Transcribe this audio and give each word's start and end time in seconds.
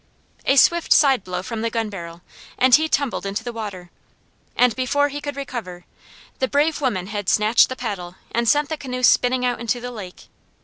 A 0.47 0.55
swift 0.55 0.91
side 0.91 1.23
blow 1.23 1.43
from 1.43 1.61
the 1.61 1.69
gun 1.69 1.91
barrel, 1.91 2.23
and 2.57 2.73
he 2.73 2.89
tumbled 2.89 3.23
into 3.23 3.43
the 3.43 3.53
water; 3.53 3.91
before 4.75 5.09
he 5.09 5.21
could 5.21 5.35
recover, 5.35 5.85
the 6.39 6.47
brave 6.47 6.81
woman 6.81 7.05
had 7.05 7.29
snatched 7.29 7.69
the 7.69 7.75
paddle, 7.75 8.15
and 8.31 8.49
sent 8.49 8.69
the 8.69 8.77
canoe 8.77 9.03
spinning 9.03 9.45
out 9.45 9.59
into 9.59 9.79
the 9.79 9.91
lake. 9.91 10.25